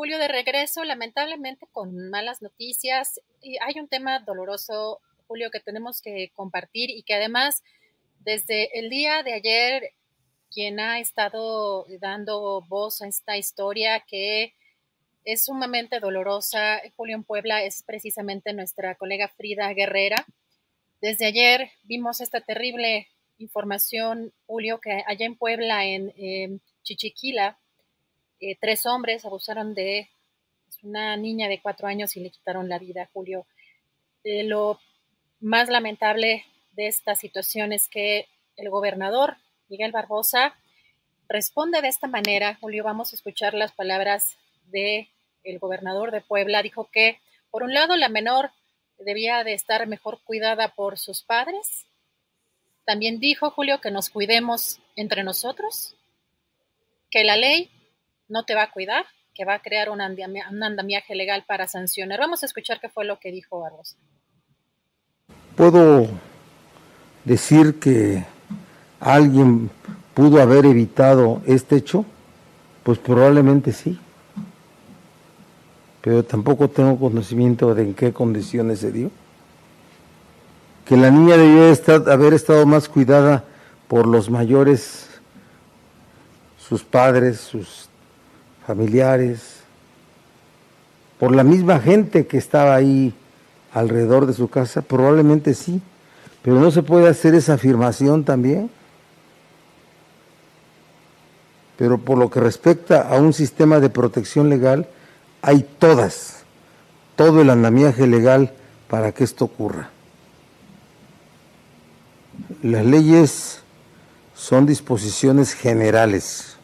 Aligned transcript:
Julio 0.00 0.18
de 0.18 0.28
regreso, 0.28 0.82
lamentablemente 0.82 1.66
con 1.70 2.08
malas 2.08 2.40
noticias. 2.40 3.20
Y 3.42 3.58
hay 3.60 3.78
un 3.78 3.86
tema 3.86 4.18
doloroso, 4.20 4.98
Julio, 5.26 5.50
que 5.50 5.60
tenemos 5.60 6.00
que 6.00 6.32
compartir 6.34 6.88
y 6.88 7.02
que 7.02 7.12
además 7.12 7.62
desde 8.20 8.78
el 8.78 8.88
día 8.88 9.22
de 9.22 9.34
ayer 9.34 9.90
quien 10.50 10.80
ha 10.80 11.00
estado 11.00 11.84
dando 12.00 12.62
voz 12.62 13.02
a 13.02 13.08
esta 13.08 13.36
historia 13.36 14.00
que 14.00 14.54
es 15.26 15.44
sumamente 15.44 16.00
dolorosa, 16.00 16.80
Julio 16.96 17.16
en 17.16 17.22
Puebla, 17.22 17.62
es 17.62 17.82
precisamente 17.82 18.54
nuestra 18.54 18.94
colega 18.94 19.28
Frida 19.28 19.70
Guerrera. 19.74 20.24
Desde 21.02 21.26
ayer 21.26 21.72
vimos 21.82 22.22
esta 22.22 22.40
terrible 22.40 23.08
información, 23.36 24.32
Julio, 24.46 24.80
que 24.80 25.04
allá 25.06 25.26
en 25.26 25.36
Puebla, 25.36 25.84
en 25.84 26.62
Chichiquila, 26.84 27.58
eh, 28.40 28.56
tres 28.60 28.86
hombres 28.86 29.24
abusaron 29.24 29.74
de 29.74 30.08
una 30.82 31.16
niña 31.16 31.48
de 31.48 31.60
cuatro 31.60 31.86
años 31.86 32.16
y 32.16 32.20
le 32.20 32.30
quitaron 32.30 32.68
la 32.68 32.78
vida, 32.78 33.08
Julio. 33.12 33.46
Eh, 34.24 34.44
lo 34.44 34.80
más 35.40 35.68
lamentable 35.68 36.44
de 36.72 36.86
esta 36.86 37.14
situación 37.14 37.72
es 37.72 37.88
que 37.88 38.28
el 38.56 38.70
gobernador 38.70 39.36
Miguel 39.68 39.92
Barbosa 39.92 40.54
responde 41.28 41.80
de 41.80 41.88
esta 41.88 42.06
manera. 42.06 42.56
Julio, 42.60 42.84
vamos 42.84 43.12
a 43.12 43.16
escuchar 43.16 43.54
las 43.54 43.72
palabras 43.72 44.36
de 44.66 45.08
gobernador 45.60 46.10
de 46.10 46.20
Puebla. 46.20 46.62
Dijo 46.62 46.88
que, 46.90 47.18
por 47.50 47.62
un 47.62 47.74
lado, 47.74 47.96
la 47.96 48.08
menor 48.08 48.50
debía 48.98 49.42
de 49.44 49.54
estar 49.54 49.86
mejor 49.86 50.20
cuidada 50.24 50.68
por 50.68 50.98
sus 50.98 51.22
padres. 51.22 51.86
También 52.84 53.20
dijo, 53.20 53.50
Julio, 53.50 53.80
que 53.80 53.90
nos 53.90 54.10
cuidemos 54.10 54.80
entre 54.96 55.22
nosotros, 55.22 55.94
que 57.10 57.24
la 57.24 57.36
ley 57.36 57.70
no 58.30 58.44
te 58.44 58.54
va 58.54 58.62
a 58.62 58.70
cuidar, 58.70 59.04
que 59.34 59.44
va 59.44 59.54
a 59.54 59.58
crear 59.62 59.90
un, 59.90 60.00
andamiaje 60.00 61.14
legal 61.14 61.44
para 61.46 61.68
sancionar. 61.68 62.20
Vamos 62.20 62.42
a 62.42 62.46
escuchar 62.46 62.80
qué 62.80 62.88
fue 62.88 63.04
lo 63.04 63.18
que 63.18 63.30
dijo 63.30 63.60
Barbosa. 63.60 63.96
Puedo 65.56 66.08
decir 67.24 67.78
que 67.78 68.24
alguien 68.98 69.70
pudo 70.14 70.40
haber 70.40 70.64
evitado 70.64 71.42
este 71.46 71.76
hecho, 71.76 72.06
pues 72.82 72.98
probablemente 72.98 73.72
sí, 73.72 73.98
pero 76.00 76.24
tampoco 76.24 76.70
tengo 76.70 76.98
conocimiento 76.98 77.74
de 77.74 77.82
en 77.82 77.94
qué 77.94 78.12
condiciones 78.12 78.78
se 78.78 78.92
dio. 78.92 79.10
Que 80.86 80.96
la 80.96 81.10
niña 81.10 81.36
debió 81.36 81.70
estar, 81.70 82.08
haber 82.10 82.32
estado 82.32 82.64
más 82.66 82.88
cuidada 82.88 83.44
por 83.86 84.06
los 84.06 84.30
mayores, 84.30 85.08
sus 86.56 86.82
padres, 86.82 87.38
sus 87.38 87.89
familiares, 88.70 89.56
por 91.18 91.34
la 91.34 91.42
misma 91.42 91.80
gente 91.80 92.28
que 92.28 92.38
estaba 92.38 92.76
ahí 92.76 93.12
alrededor 93.74 94.26
de 94.26 94.32
su 94.32 94.46
casa, 94.46 94.80
probablemente 94.80 95.54
sí, 95.54 95.82
pero 96.42 96.60
no 96.60 96.70
se 96.70 96.84
puede 96.84 97.08
hacer 97.08 97.34
esa 97.34 97.54
afirmación 97.54 98.22
también. 98.22 98.70
Pero 101.76 101.98
por 101.98 102.16
lo 102.16 102.30
que 102.30 102.38
respecta 102.38 103.08
a 103.08 103.16
un 103.16 103.32
sistema 103.32 103.80
de 103.80 103.90
protección 103.90 104.48
legal, 104.48 104.86
hay 105.42 105.66
todas, 105.80 106.44
todo 107.16 107.42
el 107.42 107.50
andamiaje 107.50 108.06
legal 108.06 108.52
para 108.88 109.10
que 109.10 109.24
esto 109.24 109.46
ocurra. 109.46 109.90
Las 112.62 112.86
leyes 112.86 113.62
son 114.36 114.64
disposiciones 114.64 115.54
generales 115.54 116.56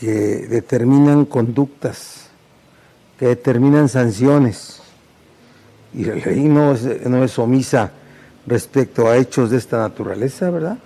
que 0.00 0.46
determinan 0.48 1.26
conductas, 1.26 2.30
que 3.18 3.26
determinan 3.26 3.90
sanciones. 3.90 4.80
Y 5.92 6.06
la 6.06 6.14
ley 6.14 6.44
no 6.44 6.72
es, 6.72 7.06
no 7.06 7.22
es 7.22 7.38
omisa 7.38 7.90
respecto 8.46 9.08
a 9.08 9.18
hechos 9.18 9.50
de 9.50 9.58
esta 9.58 9.76
naturaleza, 9.76 10.48
¿verdad? 10.48 10.78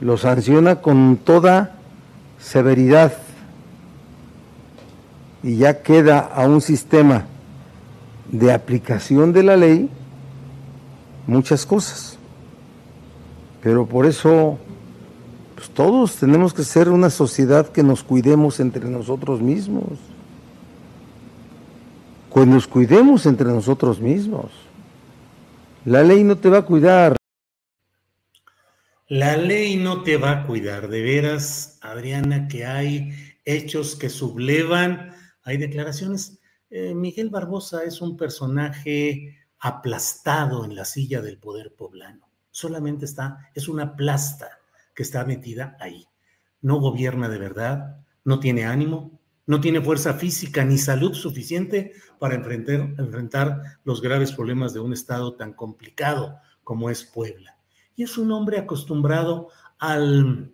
Lo 0.00 0.16
sanciona 0.16 0.82
con 0.82 1.18
toda 1.18 1.76
severidad 2.40 3.12
y 5.44 5.58
ya 5.58 5.80
queda 5.80 6.18
a 6.18 6.48
un 6.48 6.60
sistema 6.60 7.26
de 8.32 8.52
aplicación 8.52 9.32
de 9.32 9.44
la 9.44 9.56
ley 9.56 9.88
muchas 11.28 11.64
cosas. 11.64 12.18
Pero 13.62 13.86
por 13.86 14.06
eso 14.06 14.58
pues 15.56 15.70
todos 15.70 16.16
tenemos 16.16 16.52
que 16.52 16.64
ser 16.64 16.90
una 16.90 17.08
sociedad 17.08 17.68
que 17.68 17.82
nos 17.82 18.04
cuidemos 18.04 18.60
entre 18.60 18.84
nosotros 18.90 19.40
mismos. 19.40 19.98
Que 22.32 22.44
nos 22.44 22.66
cuidemos 22.66 23.24
entre 23.24 23.46
nosotros 23.46 23.98
mismos. 23.98 24.52
La 25.86 26.02
ley 26.02 26.24
no 26.24 26.36
te 26.36 26.50
va 26.50 26.58
a 26.58 26.62
cuidar. 26.62 27.16
La 29.08 29.38
ley 29.38 29.76
no 29.76 30.02
te 30.02 30.18
va 30.18 30.32
a 30.32 30.46
cuidar. 30.46 30.88
De 30.88 31.00
veras, 31.00 31.78
Adriana, 31.80 32.48
que 32.48 32.66
hay 32.66 33.14
hechos 33.46 33.96
que 33.96 34.10
sublevan, 34.10 35.14
hay 35.42 35.56
declaraciones. 35.56 36.38
Eh, 36.68 36.92
Miguel 36.94 37.30
Barbosa 37.30 37.82
es 37.84 38.02
un 38.02 38.18
personaje 38.18 39.38
aplastado 39.60 40.66
en 40.66 40.76
la 40.76 40.84
silla 40.84 41.22
del 41.22 41.38
poder 41.38 41.74
poblano. 41.74 42.28
Solamente 42.50 43.06
está, 43.06 43.50
es 43.54 43.68
una 43.68 43.96
plasta 43.96 44.58
que 44.96 45.04
está 45.04 45.24
metida 45.24 45.76
ahí. 45.78 46.08
No 46.60 46.80
gobierna 46.80 47.28
de 47.28 47.38
verdad, 47.38 47.98
no 48.24 48.40
tiene 48.40 48.64
ánimo, 48.64 49.20
no 49.46 49.60
tiene 49.60 49.80
fuerza 49.80 50.14
física 50.14 50.64
ni 50.64 50.78
salud 50.78 51.14
suficiente 51.14 51.92
para 52.18 52.34
enfrentar, 52.34 52.94
enfrentar 52.98 53.62
los 53.84 54.02
graves 54.02 54.32
problemas 54.32 54.74
de 54.74 54.80
un 54.80 54.92
estado 54.92 55.36
tan 55.36 55.52
complicado 55.52 56.40
como 56.64 56.90
es 56.90 57.04
Puebla. 57.04 57.56
Y 57.94 58.02
es 58.02 58.18
un 58.18 58.32
hombre 58.32 58.58
acostumbrado 58.58 59.50
al, 59.78 60.50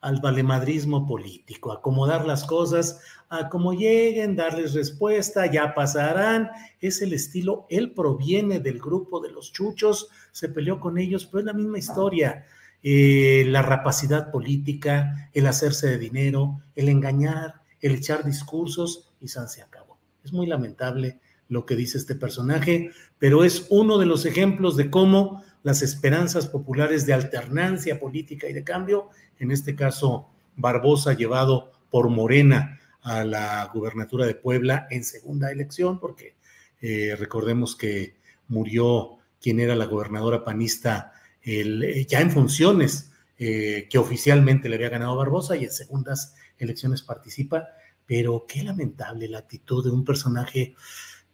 al 0.00 0.20
valemadrismo 0.20 1.06
político, 1.06 1.72
acomodar 1.72 2.26
las 2.26 2.44
cosas 2.44 3.00
a 3.28 3.48
como 3.48 3.72
lleguen, 3.72 4.36
darles 4.36 4.74
respuesta, 4.74 5.50
ya 5.50 5.74
pasarán. 5.74 6.50
Es 6.80 7.02
el 7.02 7.12
estilo, 7.12 7.66
él 7.68 7.92
proviene 7.92 8.60
del 8.60 8.78
grupo 8.78 9.20
de 9.20 9.32
los 9.32 9.52
chuchos, 9.52 10.08
se 10.32 10.48
peleó 10.48 10.80
con 10.80 10.96
ellos, 10.96 11.26
pero 11.26 11.40
es 11.40 11.46
la 11.46 11.52
misma 11.52 11.78
historia. 11.78 12.46
Eh, 12.82 13.44
la 13.48 13.62
rapacidad 13.62 14.30
política, 14.30 15.30
el 15.32 15.46
hacerse 15.46 15.88
de 15.88 15.98
dinero, 15.98 16.62
el 16.74 16.88
engañar, 16.88 17.62
el 17.80 17.94
echar 17.96 18.24
discursos 18.24 19.12
y 19.20 19.28
San 19.28 19.48
se 19.48 19.62
acabó. 19.62 19.98
Es 20.24 20.32
muy 20.32 20.46
lamentable 20.46 21.20
lo 21.48 21.66
que 21.66 21.76
dice 21.76 21.98
este 21.98 22.14
personaje, 22.14 22.90
pero 23.18 23.44
es 23.44 23.66
uno 23.70 23.98
de 23.98 24.06
los 24.06 24.26
ejemplos 24.26 24.76
de 24.76 24.90
cómo 24.90 25.42
las 25.62 25.82
esperanzas 25.82 26.46
populares 26.46 27.06
de 27.06 27.12
alternancia 27.12 27.98
política 27.98 28.48
y 28.48 28.52
de 28.52 28.64
cambio, 28.64 29.10
en 29.38 29.50
este 29.50 29.74
caso 29.74 30.28
Barbosa 30.56 31.12
llevado 31.12 31.72
por 31.90 32.08
Morena 32.08 32.80
a 33.02 33.24
la 33.24 33.70
gubernatura 33.72 34.26
de 34.26 34.34
Puebla 34.34 34.86
en 34.90 35.04
segunda 35.04 35.50
elección, 35.50 36.00
porque 36.00 36.36
eh, 36.80 37.14
recordemos 37.18 37.76
que 37.76 38.16
murió 38.48 39.18
quien 39.40 39.60
era 39.60 39.74
la 39.76 39.86
gobernadora 39.86 40.44
panista 40.44 41.12
eh, 41.46 42.06
ya 42.06 42.20
en 42.20 42.30
funciones, 42.30 43.10
eh, 43.38 43.86
que 43.90 43.98
oficialmente 43.98 44.68
le 44.68 44.76
había 44.76 44.88
ganado 44.88 45.16
Barbosa 45.16 45.56
y 45.56 45.64
en 45.64 45.72
segundas 45.72 46.34
elecciones 46.58 47.02
participa, 47.02 47.68
pero 48.04 48.46
qué 48.46 48.62
lamentable 48.62 49.28
la 49.28 49.38
actitud 49.38 49.84
de 49.84 49.90
un 49.90 50.04
personaje 50.04 50.74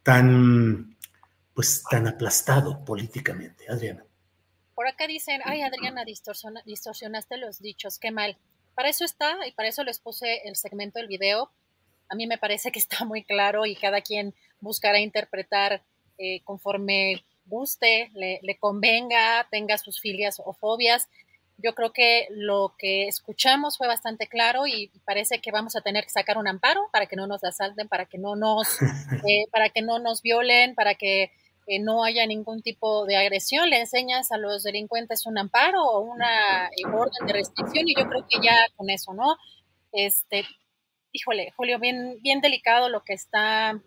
tan, 0.02 0.96
pues, 1.54 1.82
tan 1.88 2.06
aplastado 2.06 2.84
políticamente, 2.84 3.66
Adriana. 3.68 4.04
Por 4.74 4.86
acá 4.86 5.06
dicen, 5.06 5.40
ay 5.44 5.62
Adriana, 5.62 6.04
distorsionaste 6.04 7.36
los 7.36 7.60
dichos, 7.60 7.98
qué 7.98 8.10
mal. 8.10 8.36
Para 8.74 8.88
eso 8.88 9.04
está 9.04 9.46
y 9.46 9.52
para 9.52 9.68
eso 9.68 9.84
les 9.84 10.00
puse 10.00 10.40
el 10.48 10.56
segmento 10.56 10.98
del 10.98 11.08
video 11.08 11.50
a 12.12 12.14
mí 12.14 12.26
me 12.26 12.36
parece 12.36 12.70
que 12.70 12.78
está 12.78 13.04
muy 13.06 13.24
claro 13.24 13.64
y 13.64 13.74
cada 13.74 14.02
quien 14.02 14.34
buscará 14.60 15.00
interpretar 15.00 15.82
eh, 16.18 16.42
conforme 16.44 17.24
guste, 17.46 18.10
le, 18.14 18.58
convenga, 18.58 19.46
tenga 19.50 19.78
sus 19.78 20.00
filias 20.00 20.40
o 20.44 20.52
fobias. 20.52 21.08
Yo 21.58 21.74
creo 21.74 21.92
que 21.92 22.26
lo 22.30 22.74
que 22.78 23.06
escuchamos 23.06 23.78
fue 23.78 23.86
bastante 23.86 24.26
claro 24.26 24.66
y 24.66 24.90
parece 25.04 25.40
que 25.40 25.52
vamos 25.52 25.76
a 25.76 25.80
tener 25.80 26.04
que 26.04 26.10
sacar 26.10 26.38
un 26.38 26.48
amparo 26.48 26.88
para 26.92 27.06
que 27.06 27.16
no 27.16 27.26
nos 27.26 27.44
asalten, 27.44 27.88
para 27.88 28.06
que 28.06 28.18
no 28.18 28.36
nos, 28.36 28.80
eh, 29.28 29.46
para 29.50 29.68
que 29.68 29.82
no 29.82 29.98
nos 29.98 30.22
violen, 30.22 30.74
para 30.74 30.94
que 30.94 31.30
eh, 31.66 31.78
no 31.78 32.02
haya 32.04 32.26
ningún 32.26 32.62
tipo 32.62 33.06
de 33.06 33.16
agresión. 33.16 33.70
Le 33.70 33.80
enseñas 33.80 34.32
a 34.32 34.38
los 34.38 34.64
delincuentes 34.64 35.26
un 35.26 35.38
amparo 35.38 35.82
o 35.82 36.00
una 36.00 36.68
orden 36.92 37.26
de 37.26 37.32
restricción 37.32 37.88
y 37.88 37.94
yo 37.94 38.08
creo 38.08 38.26
que 38.28 38.38
ya 38.42 38.56
con 38.76 38.90
eso, 38.90 39.14
¿no? 39.14 39.36
Este, 39.92 40.44
híjole, 41.12 41.52
Julio, 41.56 41.78
bien, 41.78 42.18
bien 42.22 42.40
delicado 42.40 42.88
lo 42.88 43.04
que 43.04 43.12
está. 43.12 43.80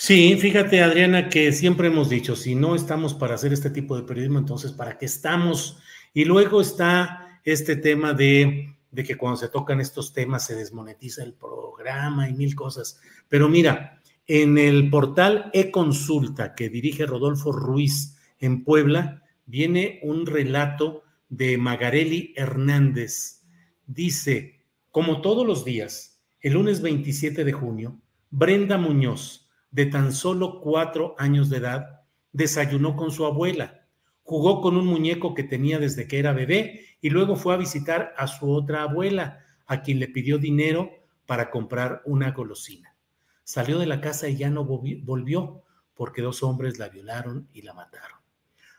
Sí, 0.00 0.36
fíjate, 0.36 0.80
Adriana, 0.80 1.28
que 1.28 1.50
siempre 1.50 1.88
hemos 1.88 2.08
dicho, 2.08 2.36
si 2.36 2.54
no 2.54 2.76
estamos 2.76 3.14
para 3.14 3.34
hacer 3.34 3.52
este 3.52 3.68
tipo 3.68 3.96
de 3.96 4.04
periodismo, 4.04 4.38
entonces, 4.38 4.70
¿para 4.70 4.96
qué 4.96 5.06
estamos? 5.06 5.80
Y 6.14 6.24
luego 6.24 6.60
está 6.60 7.40
este 7.42 7.74
tema 7.74 8.14
de, 8.14 8.76
que 8.94 9.16
cuando 9.16 9.38
se 9.38 9.48
tocan 9.48 9.80
estos 9.80 10.12
temas 10.12 10.46
se 10.46 10.54
desmonetiza 10.54 11.24
el 11.24 11.34
programa 11.34 12.28
y 12.28 12.34
mil 12.34 12.54
cosas. 12.54 13.00
Pero 13.28 13.48
mira, 13.48 14.00
en 14.28 14.56
el 14.56 14.88
portal 14.88 15.50
e-consulta 15.52 16.54
que 16.54 16.68
dirige 16.68 17.04
Rodolfo 17.04 17.50
Ruiz 17.50 18.16
en 18.38 18.62
Puebla, 18.62 19.24
viene 19.46 19.98
un 20.04 20.26
relato 20.26 21.02
de 21.28 21.58
Magareli 21.58 22.34
Hernández. 22.36 23.42
Dice, 23.84 24.60
como 24.92 25.22
todos 25.22 25.44
los 25.44 25.64
días, 25.64 26.20
el 26.40 26.52
lunes 26.52 26.82
27 26.82 27.42
de 27.42 27.52
junio, 27.52 28.00
Brenda 28.30 28.78
Muñoz, 28.78 29.47
de 29.70 29.86
tan 29.86 30.12
solo 30.12 30.60
cuatro 30.60 31.14
años 31.18 31.50
de 31.50 31.58
edad, 31.58 32.02
desayunó 32.32 32.96
con 32.96 33.10
su 33.10 33.26
abuela, 33.26 33.86
jugó 34.22 34.60
con 34.60 34.76
un 34.76 34.86
muñeco 34.86 35.34
que 35.34 35.44
tenía 35.44 35.78
desde 35.78 36.06
que 36.06 36.18
era 36.18 36.32
bebé 36.32 36.86
y 37.00 37.10
luego 37.10 37.36
fue 37.36 37.54
a 37.54 37.58
visitar 37.58 38.14
a 38.16 38.26
su 38.26 38.50
otra 38.50 38.82
abuela, 38.82 39.44
a 39.66 39.82
quien 39.82 39.98
le 39.98 40.08
pidió 40.08 40.38
dinero 40.38 40.90
para 41.26 41.50
comprar 41.50 42.02
una 42.04 42.32
golosina. 42.32 42.96
Salió 43.44 43.78
de 43.78 43.86
la 43.86 44.00
casa 44.00 44.28
y 44.28 44.36
ya 44.36 44.50
no 44.50 44.64
volvió 44.64 45.62
porque 45.94 46.22
dos 46.22 46.42
hombres 46.42 46.78
la 46.78 46.88
violaron 46.88 47.48
y 47.52 47.62
la 47.62 47.74
mataron. 47.74 48.18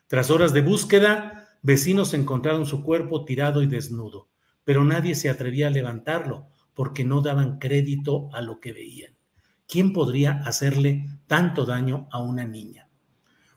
Tras 0.08 0.32
horas 0.32 0.54
de 0.54 0.62
búsqueda, 0.62 1.50
vecinos 1.62 2.14
encontraron 2.14 2.66
su 2.66 2.84
cuerpo 2.84 3.26
tirado 3.26 3.62
y 3.62 3.68
desnudo, 3.68 4.30
pero 4.64 4.84
nadie 4.84 5.14
se 5.16 5.30
atrevía 5.30 5.68
a 5.68 5.72
levantarlo 5.72 6.48
porque 6.74 7.04
no 7.04 7.22
daban 7.22 7.60
crédito 7.60 8.30
a 8.34 8.42
lo 8.42 8.60
que 8.60 8.74
veían. 8.74 9.19
¿Quién 9.70 9.94
podría 9.94 10.42
hacerle 10.46 11.06
tanto 11.28 11.64
daño 11.64 12.08
a 12.12 12.20
una 12.24 12.44
niña? 12.44 12.90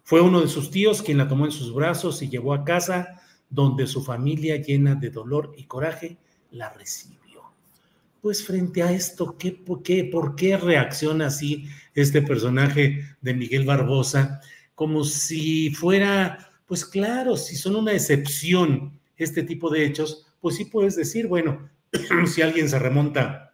Fue 0.02 0.20
uno 0.20 0.42
de 0.42 0.48
sus 0.48 0.70
tíos 0.70 1.00
quien 1.00 1.16
la 1.16 1.26
tomó 1.26 1.46
en 1.46 1.52
sus 1.52 1.72
brazos 1.72 2.20
y 2.20 2.28
llevó 2.28 2.52
a 2.52 2.64
casa, 2.64 3.22
donde 3.48 3.86
su 3.86 4.04
familia, 4.04 4.58
llena 4.58 4.94
de 4.94 5.08
dolor 5.08 5.54
y 5.56 5.64
coraje, 5.64 6.18
la 6.50 6.68
recibió. 6.68 7.40
Pues 8.20 8.44
frente 8.44 8.82
a 8.82 8.92
esto, 8.92 9.38
¿qué, 9.38 9.52
por, 9.52 9.82
qué, 9.82 10.04
¿por 10.04 10.36
qué 10.36 10.58
reacciona 10.58 11.28
así 11.28 11.64
este 11.94 12.20
personaje 12.20 13.16
de 13.22 13.32
Miguel 13.32 13.64
Barbosa? 13.64 14.42
Como 14.74 15.04
si 15.04 15.70
fuera, 15.70 16.52
pues 16.66 16.84
claro, 16.84 17.38
si 17.38 17.56
son 17.56 17.74
una 17.74 17.94
excepción 17.94 19.00
este 19.16 19.44
tipo 19.44 19.70
de 19.70 19.86
hechos, 19.86 20.26
pues 20.42 20.56
sí 20.56 20.66
puedes 20.66 20.94
decir, 20.94 21.26
bueno, 21.26 21.70
si 22.26 22.42
alguien 22.42 22.68
se 22.68 22.78
remonta 22.78 23.51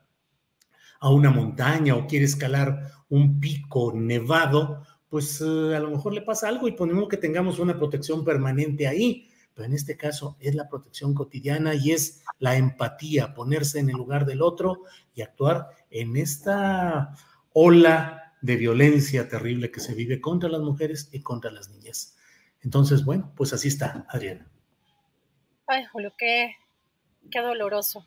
a 1.01 1.11
una 1.11 1.31
montaña 1.31 1.95
o 1.95 2.07
quiere 2.07 2.25
escalar 2.25 2.93
un 3.09 3.41
pico 3.41 3.93
nevado, 3.95 4.83
pues 5.09 5.41
eh, 5.41 5.77
a 5.77 5.81
lo 5.81 5.91
mejor 5.91 6.13
le 6.13 6.23
pasa 6.23 6.49
algo 6.49 6.69
y 6.69 6.73
ponemos 6.73 7.09
que 7.09 7.17
tengamos 7.17 7.59
una 7.59 7.77
protección 7.77 8.25
permanente 8.25 8.87
ahí. 8.87 9.29
Pero 9.55 9.67
en 9.67 9.75
este 9.75 9.97
caso 9.97 10.37
es 10.39 10.55
la 10.55 10.69
protección 10.69 11.15
cotidiana 11.15 11.75
y 11.75 11.91
es 11.91 12.23
la 12.39 12.57
empatía, 12.57 13.35
ponerse 13.35 13.81
en 13.81 13.91
el 13.91 13.97
lugar 13.97 14.25
del 14.25 14.41
otro 14.41 14.85
y 15.15 15.23
actuar 15.23 15.71
en 15.91 16.17
esta 16.17 17.17
ola 17.53 18.35
de 18.41 18.57
violencia 18.57 19.29
terrible 19.29 19.73
que 19.73 19.81
se 19.81 19.95
vive 19.95 20.21
contra 20.21 20.49
las 20.49 20.61
mujeres 20.61 21.09
y 21.13 21.23
contra 21.23 21.51
las 21.51 21.71
niñas. 21.71 22.17
Entonces, 22.63 23.05
bueno, 23.05 23.33
pues 23.37 23.53
así 23.53 23.69
está, 23.69 24.07
Adriana. 24.09 24.49
Ay, 25.67 25.85
Julio, 25.87 26.13
qué, 26.17 26.55
qué 27.31 27.41
doloroso. 27.41 28.07